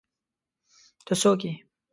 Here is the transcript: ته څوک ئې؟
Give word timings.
ته 1.05 1.13
څوک 1.21 1.41
ئې؟ 1.47 1.51